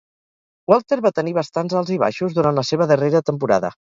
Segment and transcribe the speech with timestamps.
[0.71, 3.75] Walter va tenir bastants alts i baixos durant la seva darrera temporada.